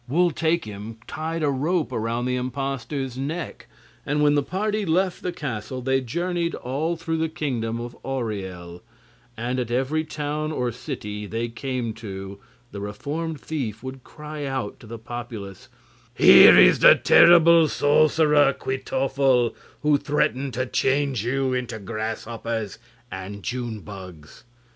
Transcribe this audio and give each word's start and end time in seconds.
Wul 0.09 0.31
Takim 0.31 0.95
tied 1.05 1.43
a 1.43 1.51
rope 1.51 1.91
around 1.91 2.25
the 2.25 2.35
impostor's 2.35 3.19
neck, 3.19 3.67
and 4.03 4.23
when 4.23 4.33
the 4.33 4.41
party 4.41 4.83
left 4.83 5.21
the 5.21 5.31
castle 5.31 5.79
they 5.79 6.01
journeyed 6.01 6.55
all 6.55 6.95
through 6.97 7.17
the 7.19 7.29
kingdom 7.29 7.79
of 7.79 7.95
Auriel, 8.03 8.81
and 9.37 9.59
at 9.59 9.69
every 9.69 10.03
town 10.03 10.51
or 10.51 10.71
city 10.71 11.27
they 11.27 11.49
came 11.49 11.93
to 11.93 12.39
the 12.71 12.81
reformed 12.81 13.39
thief 13.39 13.83
would 13.83 14.03
cry 14.03 14.43
out 14.43 14.79
to 14.79 14.87
the 14.87 14.97
populace: 14.97 15.69
"Here 16.15 16.57
is 16.57 16.79
the 16.79 16.95
terrible 16.95 17.67
sorcerer 17.67 18.53
Kwytoffle, 18.59 19.53
who 19.83 19.99
threatened 19.99 20.55
to 20.55 20.65
change 20.65 21.23
you 21.23 21.53
into 21.53 21.77
grasshoppers 21.77 22.79
and 23.11 23.43
june 23.43 23.81
bugs. 23.81 24.45